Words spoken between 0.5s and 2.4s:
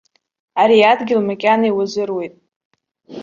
Ари адгьыл макьана иуазыруеит.